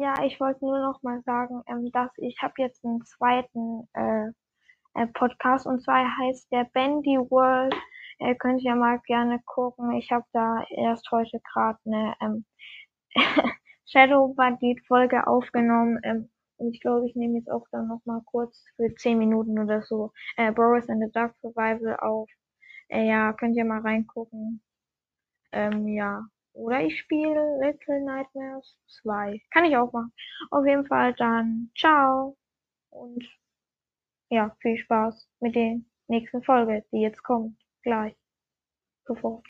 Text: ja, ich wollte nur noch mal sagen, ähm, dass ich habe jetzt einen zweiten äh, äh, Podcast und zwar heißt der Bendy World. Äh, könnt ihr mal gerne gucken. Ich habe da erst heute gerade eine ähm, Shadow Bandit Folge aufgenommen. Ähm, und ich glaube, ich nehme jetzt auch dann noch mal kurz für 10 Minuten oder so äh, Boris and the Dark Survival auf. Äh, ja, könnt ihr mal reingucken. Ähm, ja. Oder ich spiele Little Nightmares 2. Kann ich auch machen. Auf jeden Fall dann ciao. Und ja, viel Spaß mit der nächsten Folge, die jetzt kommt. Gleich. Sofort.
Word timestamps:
ja, 0.00 0.14
ich 0.24 0.40
wollte 0.40 0.64
nur 0.64 0.80
noch 0.80 1.02
mal 1.02 1.22
sagen, 1.22 1.62
ähm, 1.66 1.90
dass 1.92 2.10
ich 2.16 2.40
habe 2.42 2.54
jetzt 2.58 2.84
einen 2.84 3.04
zweiten 3.04 3.88
äh, 3.94 4.28
äh, 4.94 5.06
Podcast 5.08 5.66
und 5.66 5.82
zwar 5.82 6.04
heißt 6.18 6.50
der 6.52 6.64
Bendy 6.72 7.18
World. 7.18 7.74
Äh, 8.18 8.34
könnt 8.34 8.62
ihr 8.62 8.74
mal 8.74 9.00
gerne 9.06 9.40
gucken. 9.46 9.92
Ich 9.92 10.10
habe 10.10 10.24
da 10.32 10.64
erst 10.70 11.10
heute 11.12 11.40
gerade 11.52 11.78
eine 11.86 12.14
ähm, 12.20 12.44
Shadow 13.86 14.34
Bandit 14.34 14.84
Folge 14.86 15.26
aufgenommen. 15.26 16.00
Ähm, 16.02 16.30
und 16.56 16.74
ich 16.74 16.80
glaube, 16.80 17.06
ich 17.08 17.14
nehme 17.14 17.38
jetzt 17.38 17.50
auch 17.50 17.66
dann 17.70 17.88
noch 17.88 18.04
mal 18.04 18.20
kurz 18.26 18.64
für 18.76 18.92
10 18.94 19.18
Minuten 19.18 19.58
oder 19.58 19.82
so 19.82 20.12
äh, 20.36 20.50
Boris 20.52 20.88
and 20.88 21.02
the 21.04 21.12
Dark 21.12 21.36
Survival 21.40 21.96
auf. 22.00 22.28
Äh, 22.88 23.08
ja, 23.08 23.32
könnt 23.34 23.56
ihr 23.56 23.64
mal 23.64 23.80
reingucken. 23.80 24.62
Ähm, 25.52 25.88
ja. 25.88 26.22
Oder 26.58 26.82
ich 26.82 26.98
spiele 26.98 27.60
Little 27.60 28.00
Nightmares 28.04 28.76
2. 29.02 29.40
Kann 29.52 29.64
ich 29.64 29.76
auch 29.76 29.92
machen. 29.92 30.12
Auf 30.50 30.66
jeden 30.66 30.86
Fall 30.86 31.14
dann 31.14 31.70
ciao. 31.78 32.36
Und 32.90 33.24
ja, 34.28 34.56
viel 34.60 34.76
Spaß 34.76 35.28
mit 35.38 35.54
der 35.54 35.80
nächsten 36.08 36.42
Folge, 36.42 36.84
die 36.90 37.00
jetzt 37.00 37.22
kommt. 37.22 37.56
Gleich. 37.82 38.16
Sofort. 39.06 39.46